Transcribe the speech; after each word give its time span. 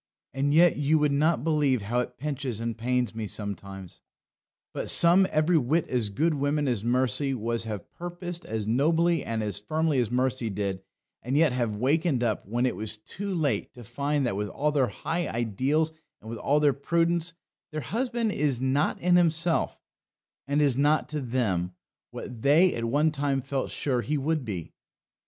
And 0.33 0.51
yet 0.51 0.77
you 0.77 0.97
would 0.97 1.11
not 1.11 1.43
believe 1.43 1.83
how 1.83 1.99
it 1.99 2.17
pinches 2.17 2.59
and 2.59 2.75
pains 2.75 3.13
me 3.13 3.27
sometimes." 3.27 4.01
But 4.73 4.89
some 4.89 5.27
every 5.29 5.59
whit 5.59 5.87
as 5.89 6.09
good 6.09 6.33
women 6.33 6.67
as 6.67 6.83
Mercy 6.83 7.35
was 7.35 7.65
have 7.65 7.87
purposed 7.91 8.43
as 8.43 8.65
nobly 8.65 9.23
and 9.23 9.43
as 9.43 9.59
firmly 9.59 9.99
as 9.99 10.09
Mercy 10.09 10.49
did, 10.49 10.81
and 11.21 11.37
yet 11.37 11.51
have 11.51 11.75
wakened 11.75 12.23
up, 12.23 12.47
when 12.47 12.65
it 12.65 12.75
was 12.75 12.97
too 12.97 13.31
late, 13.35 13.75
to 13.75 13.83
find 13.83 14.25
that, 14.25 14.35
with 14.35 14.49
all 14.49 14.71
their 14.71 14.87
high 14.87 15.27
ideals, 15.27 15.93
and 16.19 16.31
with 16.31 16.39
all 16.39 16.59
their 16.59 16.73
prudence, 16.73 17.33
their 17.71 17.81
husband 17.81 18.31
is 18.31 18.59
not 18.59 18.99
in 19.01 19.17
himself, 19.17 19.77
and 20.47 20.63
is 20.63 20.75
not 20.75 21.09
to 21.09 21.21
them, 21.21 21.75
what 22.09 22.41
they 22.41 22.73
at 22.73 22.85
one 22.85 23.11
time 23.11 23.39
felt 23.39 23.69
sure 23.69 24.01
he 24.01 24.17
would 24.17 24.43
be. 24.43 24.73